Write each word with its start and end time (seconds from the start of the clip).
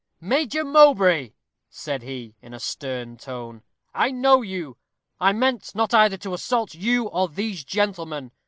"Major 0.19 0.63
Mowbray," 0.63 1.33
said 1.69 2.01
he, 2.01 2.33
in 2.41 2.55
a 2.55 2.59
stern 2.59 3.17
tone, 3.17 3.61
"I 3.93 4.09
know 4.09 4.41
you. 4.41 4.77
I 5.19 5.31
meant 5.31 5.75
not 5.75 5.93
either 5.93 6.17
to 6.17 6.33
assault 6.33 6.73
you 6.73 7.05
or 7.09 7.27
these 7.29 7.63
gentlemen. 7.63 8.31